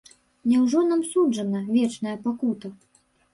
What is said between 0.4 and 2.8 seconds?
Няўжо нам суджана вечная пакута?